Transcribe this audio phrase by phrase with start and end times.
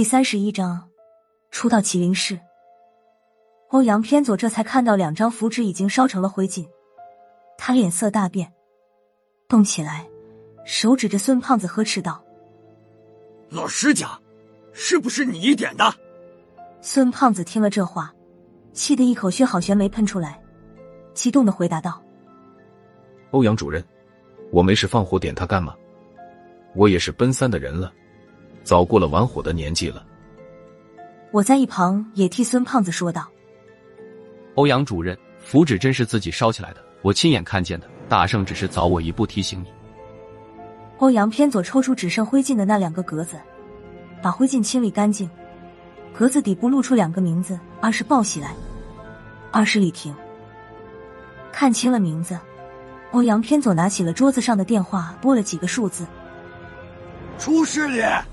[0.00, 0.88] 第三十一章，
[1.50, 2.40] 初到麒麟市，
[3.68, 6.66] 欧阳偏左这才看到两张符纸已经烧成了灰烬，
[7.58, 8.50] 他脸色大变，
[9.46, 10.08] 动起来，
[10.64, 12.24] 手指着孙胖子呵斥道
[13.52, 14.18] ：“老师家，
[14.72, 15.94] 是不是你点的？”
[16.80, 18.10] 孙胖子听了这话，
[18.72, 20.42] 气得一口血好悬没喷出来，
[21.12, 22.02] 激动的回答道
[23.32, 23.84] ：“欧阳主任，
[24.50, 25.76] 我没事放火点他干嘛？
[26.74, 27.92] 我也是奔三的人了。”
[28.62, 30.04] 早过了玩火的年纪了。
[31.32, 33.28] 我在一旁也替孙胖子说道
[34.56, 37.88] ：“欧阳主任，符纸真是自己烧起来的，我亲眼看见的。
[38.08, 39.66] 大圣只是早我一步提醒你。”
[40.98, 43.36] 欧阳偏左抽出只剩灰烬的那两个格子，
[44.20, 45.30] 把灰烬清理干净。
[46.12, 48.52] 格子底部露出两个名字：二是鲍喜来，
[49.52, 50.14] 二是李婷。
[51.52, 52.36] 看清了名字，
[53.12, 56.04] 欧阳偏左拿起了桌子上的电话，拨了几个数字。
[57.38, 58.26] 出事了！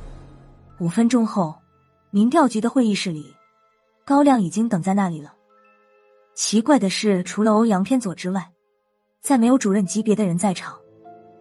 [0.80, 1.56] 五分钟后，
[2.12, 3.34] 民调局的会议室里，
[4.06, 5.34] 高亮已经等在那里了。
[6.36, 8.48] 奇怪的是，除了欧阳偏左之外，
[9.20, 10.78] 再没有主任级别的人在场，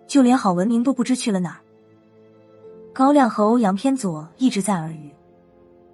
[0.07, 1.61] 就连郝文明都不知去了哪儿。
[2.95, 5.15] 高亮和欧阳偏左一直在耳语，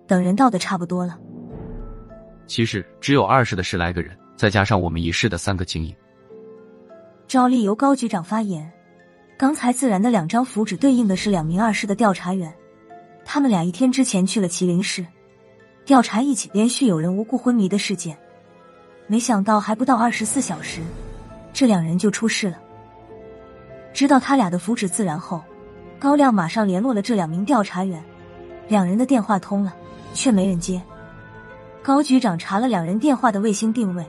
[0.07, 1.19] 等人到的差不多了。
[2.47, 5.93] 其实只有二十的十来个人，再加上我们一室的三个精英。
[7.27, 8.71] 照例由高局长发言。
[9.37, 12.55] 刚才自然的两张符纸对应的是两名二室的调查员。
[13.25, 15.07] 他们俩一天之前去了麒麟市，
[15.85, 18.17] 调查一起连续有人无故昏迷的事件。
[19.07, 20.81] 没想到还不到二十四小时，
[21.53, 22.59] 这两人就出事了。
[23.93, 25.43] 知道他俩的符纸自燃后，
[25.99, 28.03] 高亮马上联络了这两名调查员。
[28.69, 29.75] 两人的电话通了，
[30.15, 30.81] 却没人接。
[31.83, 34.07] 高局长查了两人电话的卫星定位，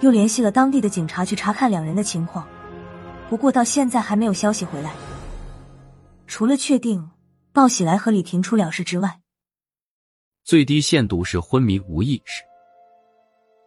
[0.00, 2.44] 又联系了当地的警察去查看两人的情况，
[3.28, 4.92] 不过到现在还没有消息回来。
[6.26, 7.08] 除了确定。
[7.56, 9.18] 鲍喜来和李婷出了事之外，
[10.44, 12.42] 最低限度是昏迷无意识，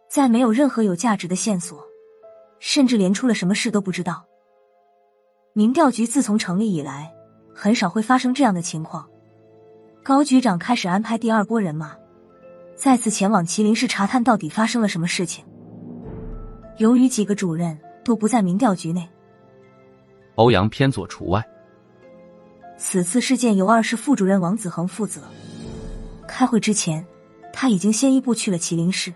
[0.08, 1.84] 在没有任何有价值的线索，
[2.60, 4.24] 甚至连出了什么事都不知道。
[5.54, 7.12] 民调局自从成立以来，
[7.52, 9.10] 很少会发生这样的情况。
[10.04, 11.96] 高局长开始安排第二波人马，
[12.76, 15.44] 再次前往麒麟市查探到底发生了什么事情。
[16.78, 19.10] 由于几个主任都不在民调局内，
[20.36, 21.44] 欧阳偏左除外。
[22.82, 25.20] 此次事件由二室副主任王子恒负责。
[26.26, 27.04] 开会之前，
[27.52, 29.12] 他已经先一步去了麒麟市。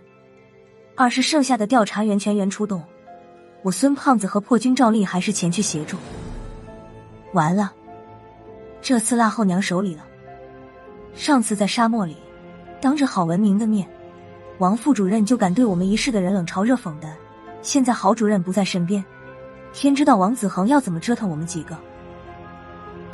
[0.94, 2.82] 二是剩下的调查员全员出动，
[3.62, 5.96] 我孙胖子和破军赵丽还是前去协助。
[7.32, 7.72] 完了，
[8.82, 10.04] 这次落后娘手里了。
[11.14, 12.18] 上次在沙漠里，
[12.82, 13.88] 当着郝文明的面，
[14.58, 17.10] 王副主任就敢对我们一室的人冷嘲热讽的。
[17.62, 19.02] 现在郝主任不在身边，
[19.72, 21.74] 天知道王子恒要怎么折腾我们几个。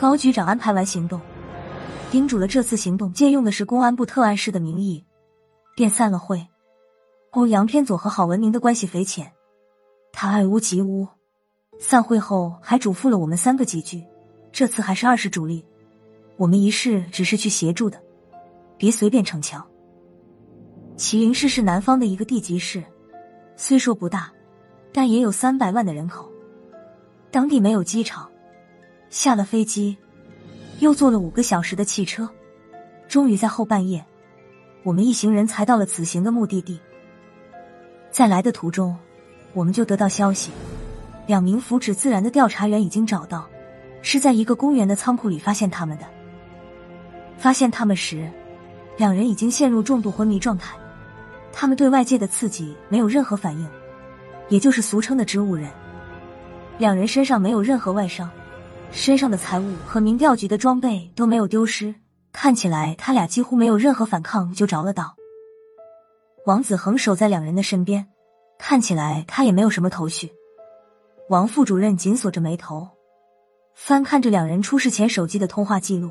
[0.00, 1.20] 高局长安排完行动，
[2.10, 5.04] 叮嘱了这次行动借用的是公安部特案室的名义，
[5.76, 6.48] 便散了会。
[7.32, 9.30] 欧阳偏左和郝文明的关系匪浅，
[10.10, 11.06] 他爱屋及乌。
[11.78, 14.02] 散会后还嘱咐了我们三个几句：
[14.50, 15.62] 这次还是二市主力，
[16.38, 18.02] 我们一市只是去协助的，
[18.78, 19.62] 别随便逞强。
[20.96, 22.82] 麒麟市是南方的一个地级市，
[23.54, 24.32] 虽说不大，
[24.94, 26.26] 但也有三百万的人口，
[27.30, 28.29] 当地没有机场。
[29.10, 29.96] 下了飞机，
[30.78, 32.28] 又坐了五个小时的汽车，
[33.08, 34.04] 终于在后半夜，
[34.84, 36.78] 我们一行人才到了此行的目的地。
[38.12, 38.96] 在来的途中，
[39.52, 40.52] 我们就得到消息，
[41.26, 43.48] 两名福祉自然的调查员已经找到，
[44.00, 46.04] 是在一个公园的仓库里发现他们的。
[47.36, 48.30] 发现他们时，
[48.96, 50.76] 两人已经陷入重度昏迷状态，
[51.52, 53.68] 他们对外界的刺激没有任何反应，
[54.48, 55.68] 也就是俗称的植物人。
[56.78, 58.30] 两人身上没有任何外伤。
[58.92, 61.94] 身上的财物和民调局的装备都没有丢失，
[62.32, 65.14] 看起来他俩几乎没有任何反抗就着了道。
[66.46, 68.06] 王子恒守在两人的身边，
[68.58, 70.30] 看起来他也没有什么头绪。
[71.28, 72.88] 王副主任紧锁着眉头，
[73.74, 76.10] 翻看着两人出事前手机的通话记录，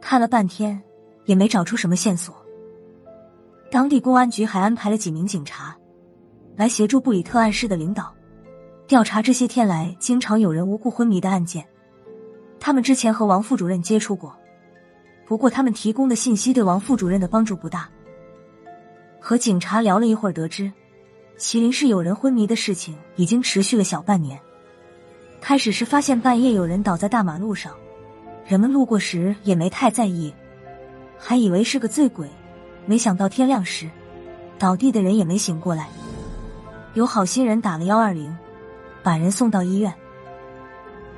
[0.00, 0.80] 看了半天
[1.24, 2.34] 也没找出什么线索。
[3.70, 5.76] 当地公安局还安排了几名警察
[6.56, 8.12] 来协助布里特案室的领导。
[8.88, 11.62] 调查这些天来经常有人无故昏迷的案件，
[12.58, 14.34] 他们之前和王副主任接触过，
[15.26, 17.86] 不过他们提供的信息对王副主任的帮助不大。
[19.20, 20.72] 和警察聊了一会儿，得知
[21.36, 24.40] 麒麟市有人昏迷的事情已经持续了小半年。
[25.38, 27.74] 开始是发现半夜有人倒在大马路上，
[28.46, 30.32] 人们路过时也没太在意，
[31.18, 32.26] 还以为是个醉鬼，
[32.86, 33.86] 没想到天亮时，
[34.58, 35.90] 倒地的人也没醒过来。
[36.94, 38.34] 有好心人打了幺二零。
[39.08, 39.90] 把人送到医院，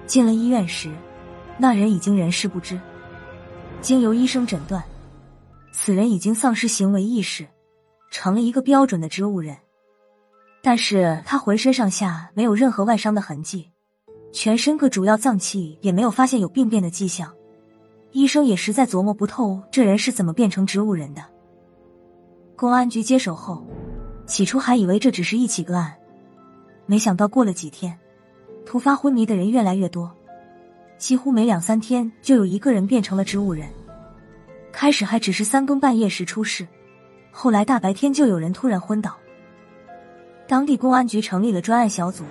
[0.07, 0.93] 进了医院时，
[1.59, 2.81] 那人已经人事不知。
[3.81, 4.81] 经由医生诊断，
[5.73, 7.45] 此人已经丧失行为意识，
[8.09, 9.57] 成了一个标准的植物人。
[10.63, 13.69] 但是他浑身上下没有任何外伤的痕迹，
[14.33, 17.35] 全身各主要脏器也没有发现有病变的迹象。
[18.13, 21.21] 医生也实在琢磨不透这人是怎么变成植物人的。
[22.55, 23.67] 公安局接手后，
[24.27, 25.93] 起初还以为这只是一起个案，
[26.91, 27.97] 没想到过了几天，
[28.67, 30.13] 突发昏迷的人越来越多，
[30.99, 33.69] 几乎每两三天就有一个人变成了植物人。
[34.73, 36.67] 开始还只是三更半夜时出事，
[37.31, 39.17] 后来大白天就有人突然昏倒。
[40.49, 42.25] 当地公安局成立了专案小组，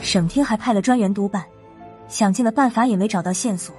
[0.00, 1.44] 省厅还派了专员督办，
[2.08, 3.72] 想尽了办法也没找到线索。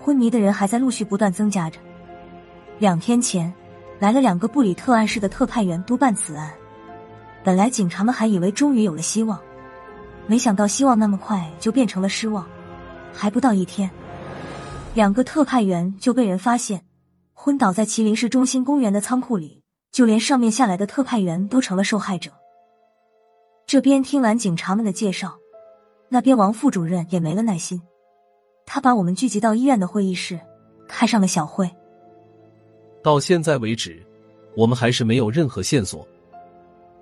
[0.00, 1.80] 昏迷的人还在陆续不断增加着。
[2.78, 3.52] 两天前，
[3.98, 6.52] 来了两个布里特案市的特派员督办此案。
[7.42, 9.40] 本来警察们还以为终于有了希望，
[10.26, 12.46] 没想到希望那么快就变成了失望。
[13.12, 13.90] 还不到一天，
[14.94, 16.84] 两个特派员就被人发现
[17.32, 22.30] 昏倒在麒麟市中心公园的仓库里，就连上面下来的特派员都成了受害者。
[23.66, 25.36] 这边听完警察们的介绍，
[26.08, 27.80] 那边王副主任也没了耐心。
[28.66, 30.38] 他把我们聚集到医院的会议室，
[30.86, 31.68] 开上了小会。
[33.02, 34.00] 到现在为止，
[34.56, 36.06] 我们还是没有任何线索。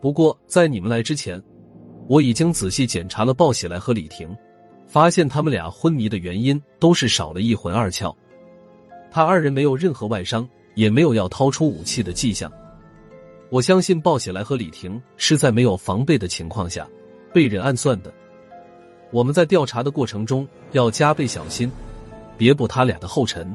[0.01, 1.43] 不过在你们来之前，
[2.07, 4.37] 我已经仔细检查了鲍喜来和李婷，
[4.87, 8.15] 发现他们俩昏迷的原因都是少了一魂二窍。
[9.11, 12.51] 他二人没有任何外伤，也没有要掏出武器的迹象。
[13.51, 16.87] 我相信鲍喜来和李婷是在没有防备的情况下
[17.33, 18.13] 被人暗算的。
[19.11, 21.73] 我们在调查的过程中要加倍小心，
[22.37, 23.53] 别步他俩的后尘。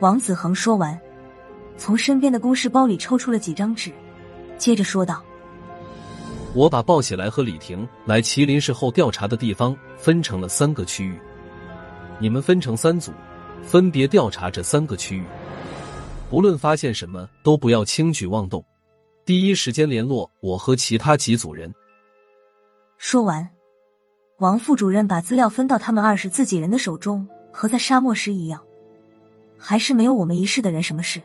[0.00, 0.98] 王子恒说完，
[1.76, 3.92] 从身边的公事包里抽出了几张纸，
[4.58, 5.22] 接着说道
[6.54, 11.18] ：“我把鲍喜来和李婷来麒麟市后调查的地方分成了三个区域，
[12.18, 13.12] 你们分成三组，
[13.62, 15.24] 分别调查这三个区域。
[16.30, 18.64] 不论发现什么，都不要轻举妄动，
[19.24, 21.72] 第一时间联络我和其他几组人。”
[22.98, 23.48] 说完。
[24.38, 28.62] 王副主任把资料分到他们二十自己人的手中，和在沙漠时一样，
[29.56, 31.22] 还是没有我们一室的人什么事。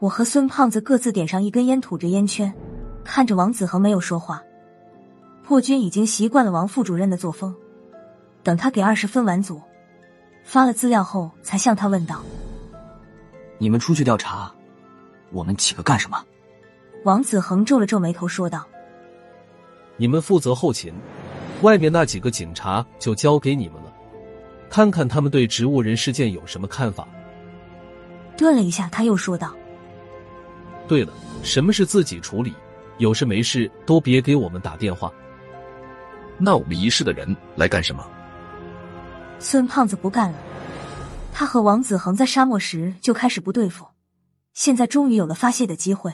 [0.00, 2.50] 我和孙胖子各自点上一根烟，吐着烟圈，
[3.04, 4.42] 看着王子恒没有说话。
[5.44, 7.54] 破军已经习惯了王副主任的作风，
[8.42, 9.60] 等他给二十分完组，
[10.42, 12.22] 发了资料后，才向他问道
[13.58, 14.50] ：“你们出去调查，
[15.32, 16.24] 我们几个干什么？”
[17.04, 18.66] 王子恒皱了皱眉头，说道
[19.98, 20.94] ：“你们负责后勤。”
[21.60, 23.92] 外面那几个警察就交给你们了，
[24.70, 27.06] 看看他们对植物人事件有什么看法。
[28.34, 29.54] 顿了一下，他又说道
[30.90, 31.12] ：“对了，
[31.44, 32.52] 什么事自己处理，
[32.98, 35.12] 有事没事都别给我们打电话。”
[36.36, 38.04] 那我们一室的人来干什么？
[39.38, 40.38] 孙胖子不干了。
[41.32, 43.86] 他和王子恒在沙漠时就开始不对付，
[44.52, 46.12] 现在终于有了发泄的机会。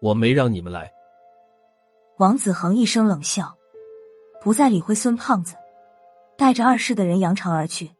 [0.00, 0.90] 我没让你们来。
[2.18, 3.56] 王子恒一声冷笑。
[4.42, 5.54] 不再理会孙胖子，
[6.36, 7.90] 带着二世的人扬长而去。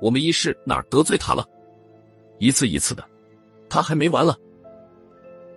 [0.00, 1.46] 我们一世哪儿得罪他了？
[2.38, 3.02] 一次一次的，
[3.76, 4.34] 他还没完了。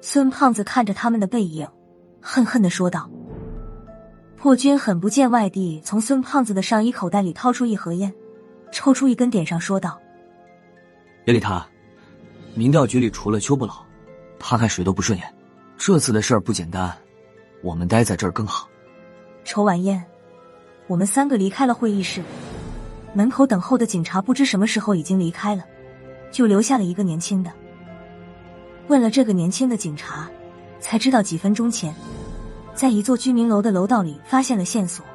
[0.01, 1.65] 孙胖子看着他们的背影，
[2.21, 3.09] 恨恨的说道。
[4.35, 8.13] 破军很不见外地，从孙胖子的上衣口袋里掏出一盒烟，
[8.73, 9.97] 抽出一根点上，说道
[11.23, 11.65] ：“别理他，
[12.55, 13.85] 民调局里除了邱不老，
[14.37, 15.33] 他看谁都不顺眼。
[15.77, 16.93] 这次的事儿不简单，
[17.63, 18.67] 我们待在这儿更好。”
[19.45, 20.03] 抽完烟，
[20.87, 22.21] 我们三个离开了会议室。
[23.13, 25.63] 门口等候的警察不知什么时候已经离开了，
[26.33, 27.49] 就留下了一个年轻的。
[28.89, 30.29] 问了这个年轻的警察，
[30.79, 31.93] 才知道几分钟前，
[32.73, 35.05] 在一座居民楼的楼道里发现了线索。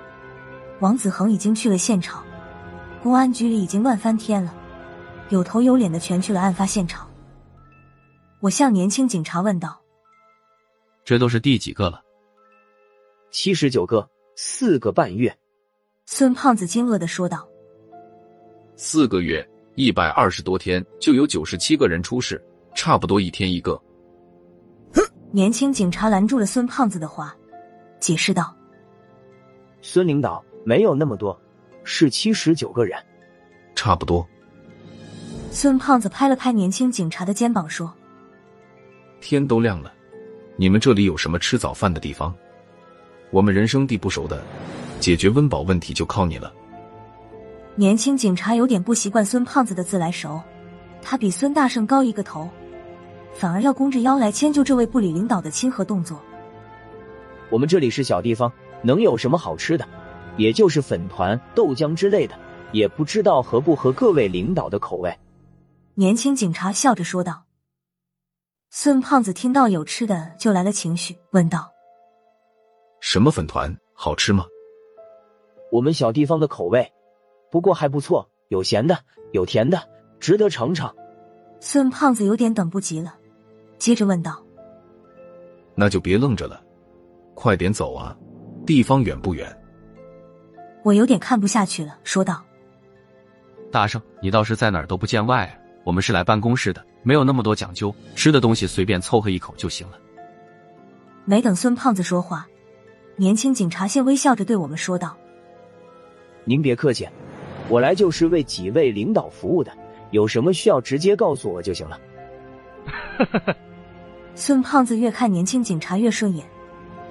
[0.78, 2.24] 王子恒已经去了现场，
[3.02, 4.54] 公安局里已经乱翻天了，
[5.28, 7.10] 有头有脸的全去了案发现场。
[8.40, 9.80] 我向年轻警察问道
[11.04, 12.00] ：“这都是第几个了？”
[13.30, 14.08] 七十九个。
[14.36, 15.32] 四个半月，
[16.06, 17.48] 孙胖子惊愕的说道
[18.74, 23.80] ：“四个月，一百二十多天，就有九十七个人出事，差不多一天一个。”
[25.30, 27.34] 年轻警察拦住了孙胖子的话，
[27.98, 28.54] 解释道
[29.82, 31.36] ：“孙领导，没有那么多，
[31.82, 32.96] 是七十九个人，
[33.74, 34.24] 差不多。”
[35.50, 37.92] 孙胖子拍了拍年轻警察的肩膀说
[39.20, 39.92] ：“天都亮了，
[40.56, 42.32] 你们这里有什么吃早饭的地方？”
[43.32, 44.40] 我们人生地不熟的，
[45.00, 46.52] 解决温饱问题就靠你了。
[47.74, 50.40] 年轻警察有点不习惯孙胖子的自来熟，
[51.02, 52.48] 他比孙大圣高一个头，
[53.34, 56.18] 反而要弓着腰来迁就这位部里领导的亲和动作。
[57.50, 58.50] 我们这里是小地方，
[58.82, 59.86] 能有什么好吃的？
[60.36, 62.34] 也就是粉团、豆浆之类的，
[62.72, 65.16] 也不知道合不合各位领导的口味。
[65.94, 67.44] 年轻警察笑着说道。
[68.70, 71.70] 孙胖子听到有吃的，就来了情绪，问道
[72.98, 73.72] ：“什么粉团？
[73.92, 74.46] 好吃吗？”
[75.70, 76.92] 我们小地方的口味，
[77.52, 78.98] 不过还不错，有咸的，
[79.32, 79.80] 有甜的，
[80.18, 80.92] 值得尝尝。
[81.60, 83.14] 孙胖子有点等不及了，
[83.84, 84.42] 接着问道
[85.76, 86.58] ：“那就别愣着了，
[87.34, 88.16] 快点走啊！
[88.64, 89.54] 地方远不远？”
[90.82, 92.42] 我有点看不下去了，说道
[93.70, 95.52] ：“大圣，你倒是在哪儿都不见外啊！
[95.84, 99.98] 我们是来办公室的，没有那么多讲究，吃的东西随便凑合一口就行了。”
[101.26, 102.48] 没等孙胖子说话，
[103.16, 105.14] 年轻警察先微笑着对我们说道
[106.46, 107.06] ：“您别客气，
[107.68, 109.70] 我来就是为几位领导服务的，
[110.10, 112.00] 有什么需要直接告诉我就行了。
[114.34, 116.44] ”孙胖子越看年轻警察越顺眼，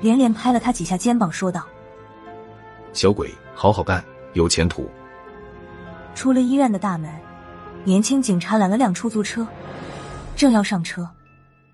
[0.01, 1.65] 连连拍了他几下肩膀，说道
[2.93, 4.03] ：“小鬼。”好好干，
[4.33, 4.89] 有前途。
[6.15, 7.07] 出了医院的大门，
[7.83, 9.47] 年轻警察拦了辆出租车，
[10.35, 11.07] 正要上车，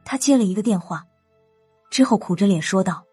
[0.04, 1.06] 他接了一个电话，
[1.90, 3.06] 之后苦着脸说道：“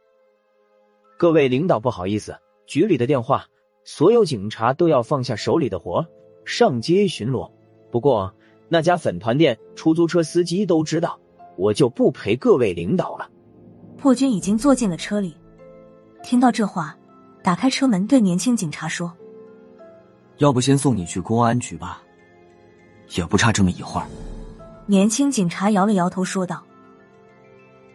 [1.16, 3.46] 各位领导，不好意思，局里的电话，
[3.84, 6.04] 所有警察都要放下手里的活，
[6.44, 7.50] 上街巡逻。
[7.92, 8.34] 不过
[8.68, 11.20] 那家粉团店出租车司机都知道，
[11.56, 13.28] 我就不陪各位领导了。”
[13.98, 15.36] 破军已经坐进了车里，
[16.22, 16.96] 听到这话。
[17.42, 19.12] 打开车门，对年轻警察说
[20.38, 22.02] ：“要不先送你去公安局吧，
[23.16, 24.06] 也不差这么一会儿。”
[24.86, 26.64] 年轻警察摇了摇头，说道：“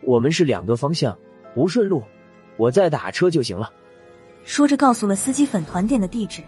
[0.04, 1.18] 我们是两个方向，
[1.54, 2.02] 不顺路，
[2.56, 3.70] 我再打车就行了。”
[4.46, 6.42] 说着，告诉了司机粉团店的地址，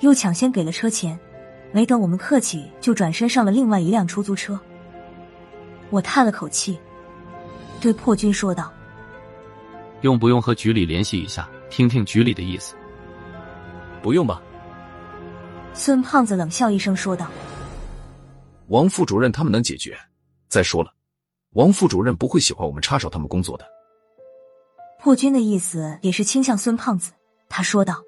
[0.00, 1.18] 又抢先给了车钱。
[1.72, 4.60] 没等我们客气，就转身上了另外一辆出租车。
[5.90, 6.78] 我叹了口气，
[7.80, 8.72] 对破军说道
[10.02, 12.74] ：“用不用和局里联系一下？”听听局里的意思，
[14.02, 14.42] 不用吧？
[15.72, 17.28] 孙胖子冷笑一声说道
[18.66, 19.96] ：“王副主任他们能解决。
[20.48, 20.92] 再说了，
[21.52, 23.64] 王副主任不会喜欢我们插手他们工作的。”
[24.98, 27.12] 破军的意思也是倾向孙胖子，
[27.48, 28.02] 他说道：“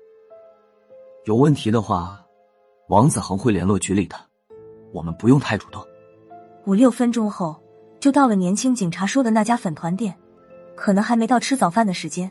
[1.25, 2.21] 有问题的话，
[2.89, 4.17] 王子恒会联络局里的，
[4.93, 5.87] 我们不用太主动。”
[6.67, 7.62] 五六分钟后，
[8.03, 10.13] 就到了年轻警察说的那家粉团店，
[10.75, 12.29] 可能还没到吃早饭的时间。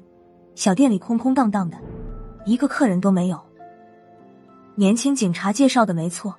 [0.53, 1.77] 小店里空空荡荡的，
[2.45, 3.39] 一个客人都没有。
[4.75, 6.35] 年轻警察介绍的没错，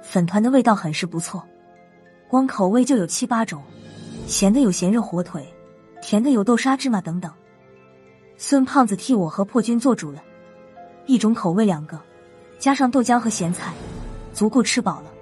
[0.00, 1.46] 粉团的味道很是不错，
[2.26, 3.62] 光口味就有七八种，
[4.26, 5.46] 咸的有咸肉火腿，
[6.00, 7.30] 甜的有豆沙芝麻等等。
[8.38, 10.22] 孙胖子替我和破军做主了，
[11.04, 12.00] 一种口味两个，
[12.58, 13.74] 加上豆浆和咸菜，
[14.32, 15.12] 足够吃饱了。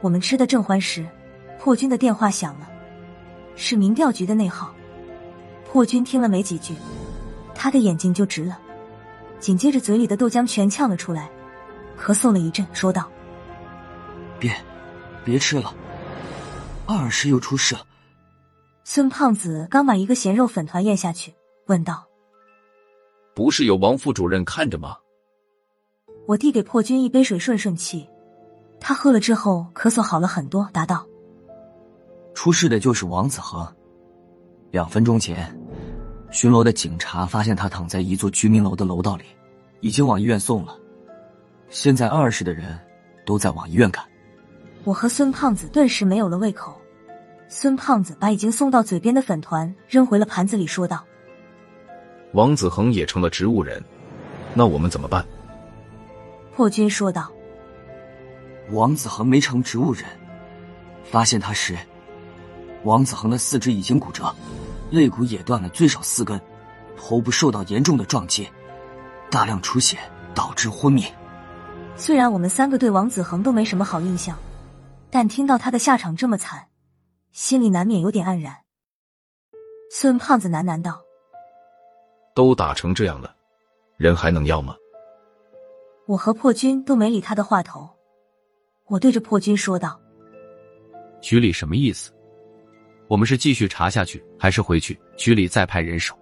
[0.00, 1.06] 我们吃的正欢时，
[1.60, 2.66] 破军的电话响了，
[3.54, 4.74] 是民调局的内号。
[5.70, 6.74] 破军听了没几句，
[7.54, 8.58] 他的眼睛就直了，
[9.38, 11.30] 紧接着嘴里的豆浆全呛了出来，
[12.00, 13.12] 咳嗽了一阵，说道
[14.40, 14.50] ：“别，
[15.22, 15.74] 别吃了，
[16.86, 17.82] 二师又出事了。”
[18.82, 21.34] 孙胖子刚把一个咸肉粉团咽下去，
[21.66, 22.06] 问道
[23.36, 24.96] ：“不是有王副主任看着吗？”
[26.26, 28.08] 我递给破军一杯水顺顺气，
[28.80, 31.06] 他喝了之后咳嗽好了很多，答道
[32.40, 33.70] ：“出事的就是王子恒。”
[34.72, 35.54] 两分钟前，
[36.30, 39.24] 巡逻的警察发现他躺在一座居民楼的楼道里，
[39.80, 40.74] 已经往医院送了。
[41.68, 42.78] 现在二室的人
[43.26, 44.02] 都在往医院赶。
[44.84, 46.74] 我和孙胖子顿时没有了胃口。
[47.50, 51.04] 孙胖子把已经送到嘴边的粉团扔回了盘子里，说道
[52.32, 53.84] ：“王子恒也成了植物人，
[54.54, 55.22] 那我们怎么办？”
[56.56, 57.30] 破军说道
[58.72, 60.04] ：“王子恒没成植物人，
[61.04, 61.76] 发现他时，
[62.84, 64.34] 王子恒的四肢已经骨折。”
[64.90, 66.40] 肋骨也断了最少四根，
[66.96, 68.48] 头部受到严重的撞击，
[69.30, 69.96] 大量出血
[70.34, 71.04] 导致昏迷。
[71.94, 74.36] 虽然我们三个对王子恒都没什么好印象，
[75.08, 76.66] 但听到他的下场这么惨，
[77.30, 78.56] 心里难免有点黯然。
[79.92, 81.00] 孙胖子喃喃道
[82.34, 83.32] ：“都打成这样了，
[83.96, 84.74] 人还能要吗？”
[86.08, 87.88] 我和破军都没理他的话头。
[88.86, 90.00] 我对着破军说道
[91.22, 92.10] ：“局里什么意思？”
[93.10, 96.16] 我们是继续查下去，还是回去局里再派人手？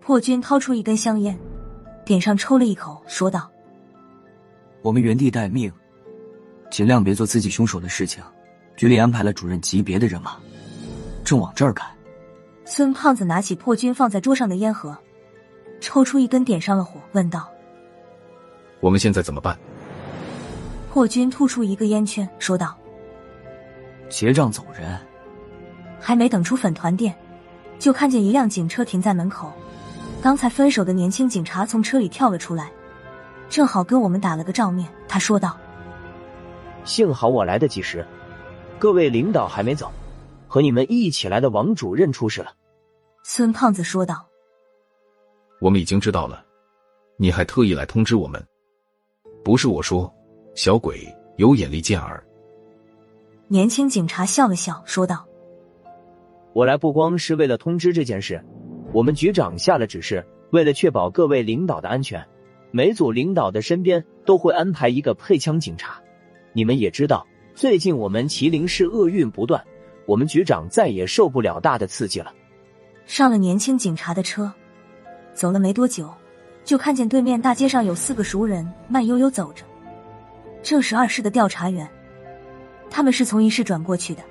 [0.00, 1.38] 破军掏出一根香烟，
[2.04, 3.48] 点上抽了一口，说道
[4.82, 5.72] ：“我们原地待命，
[6.68, 8.20] 尽量别做自己凶手的事情。
[8.74, 10.36] 局里安排了主任级别的人马，
[11.24, 11.86] 正往这儿赶。”
[12.66, 14.98] 孙胖子拿起破军放在桌上的烟盒，
[15.80, 17.48] 抽出一根，点上了火，问道
[18.82, 19.56] ：“我们现在怎么办？”
[20.90, 22.76] 破军吐出一个烟圈，说道
[24.10, 24.98] ：“结账走人。”
[26.02, 27.16] 还没等出粉团店，
[27.78, 29.52] 就看见一辆警车停在门口。
[30.20, 32.70] 刚才分手的年轻警察从车里跳了出来，
[33.48, 34.88] 正好跟我们打了个照面。
[35.08, 35.56] 他说道
[36.84, 38.06] ：“幸好我来得及时。
[38.78, 39.90] 各位领导还没走，
[40.48, 42.52] 和你们一起来的王主任出事了。”
[43.24, 44.26] 孙胖子说道。
[45.60, 46.44] “我们已经知道了，
[47.16, 48.44] 你还特意来通知我们。
[49.44, 50.12] 不是我说，
[50.54, 51.06] 小鬼
[51.36, 52.22] 有眼力见儿。”
[53.48, 55.24] 年轻警察笑了笑，说道
[56.54, 58.42] ：“我来不光是为了通知这件事，
[58.92, 62.22] 我们局长下了指示，为了确保各位领导的安全，
[62.70, 66.00] 每组领导的身边都会安排一个配枪警察。
[66.52, 69.64] 你们也知道，最近我们麒麟市厄运不断，
[70.06, 72.34] 我们局长再也受不了大的刺激了。”
[73.06, 74.52] 上了年轻警察的车，
[75.34, 76.12] 走了没多久，
[76.64, 79.64] 就看见对面大街上有四个熟人慢悠悠走着，
[80.62, 81.88] 正是二市的调查员。
[82.90, 84.22] 他们是从一市转过去的，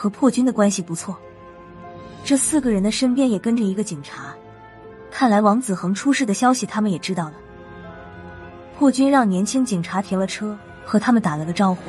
[0.00, 1.14] 和破军的关系不错。
[2.24, 4.34] 这四个人的身边也跟着一个警察，
[5.10, 7.34] 看来王子恒出事的消息他们也知道了。
[8.78, 11.82] 破军让年轻警察停了车，和他们打了个招呼。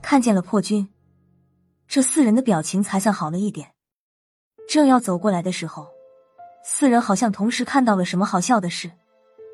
[0.00, 0.88] 看见了破军，
[1.88, 3.72] 这四人的表情才算好了一点。
[4.68, 5.88] 正要走过来的时候，
[6.64, 8.88] 四人好像同时看到了什么好笑的事，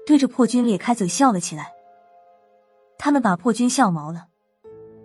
[0.07, 1.73] 对着破军咧开嘴笑了起来。
[2.99, 4.27] 他们把破军笑毛了。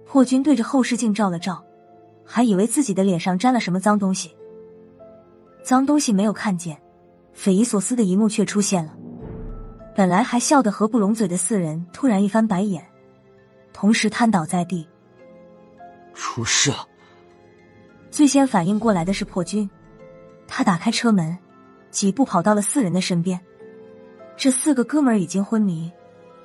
[0.05, 1.63] 破军对着后视镜照了照，
[2.33, 4.33] 还以为自己的脸上沾了什么脏东西。
[5.61, 6.81] 脏东西没有看见，
[7.33, 8.95] 匪夷所思的一幕却出现了。
[9.93, 12.81] 本来还笑得合不拢嘴的四人，突然一翻白眼，
[13.73, 14.87] 同时瘫倒在地。
[16.13, 16.87] 出事了！
[18.09, 19.69] 最先反应过来的是破军，
[20.47, 21.37] 他打开车门，
[21.89, 23.37] 几步跑到了四人的身边。
[24.37, 25.91] 这四个哥们儿已经昏迷，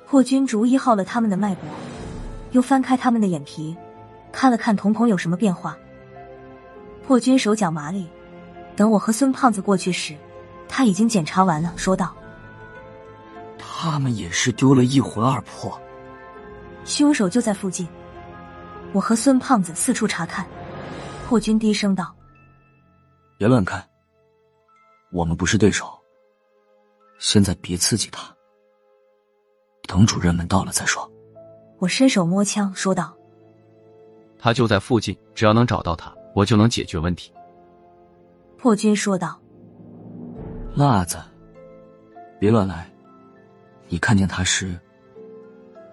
[0.05, 1.63] 破军逐一号了他们的脉搏。
[2.51, 3.75] 又翻开他们的眼皮，
[4.31, 5.77] 看了看瞳孔有什么变化。
[7.05, 8.07] 破军手脚麻利，
[8.75, 10.15] 等我和孙胖子过去时，
[10.67, 12.15] 他已经检查完了，说道
[13.57, 15.79] ：“他们也是丢了一魂二魄，
[16.83, 17.87] 凶手就在附近。”
[18.93, 20.45] 我和孙胖子四处查看，
[21.27, 22.15] 破军低声道
[23.37, 23.85] ：“别乱看，
[25.11, 25.87] 我们不是对手。
[27.19, 28.33] 现在别刺激他，
[29.87, 31.09] 等主任们到了再说。”
[31.79, 33.15] 我伸手摸枪，说道
[34.39, 37.31] ：“他就在附近，只要能找到他，我就能解决问题。”
[38.57, 39.39] 破军说道
[40.75, 41.17] ：“辣子，
[42.39, 42.89] 别乱来！
[43.87, 44.77] 你看见他时，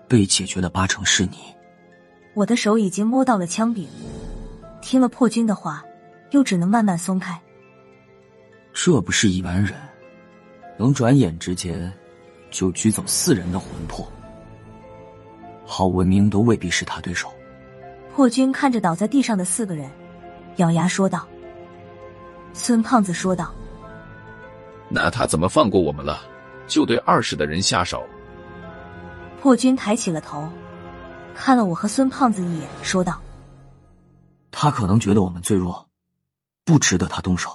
[0.08, 1.38] 被解决的八成是你。”
[2.34, 3.86] 我的手已经摸到了枪柄，
[4.82, 5.84] 听了破军的话，
[6.32, 7.40] 又只能慢慢松开。
[8.72, 9.72] 这不是一般人
[10.76, 11.92] 能转眼之间
[12.50, 14.04] 就拘走四人的魂魄。
[15.64, 17.32] 好文明都未必是他对手。
[18.14, 19.90] 破军看着倒在地上的四个人，
[20.58, 21.26] 咬牙说道
[22.54, 23.52] ：“孙胖子说道，
[24.88, 26.20] 那他怎么放过我们了？
[26.68, 28.06] 就对二室的人下手？”
[29.42, 30.48] 破军抬起了头，
[31.34, 33.20] 看了我和孙胖子一眼，说道
[34.52, 35.88] ：“他可能觉得我们最弱，
[36.64, 37.50] 不值得他动手。”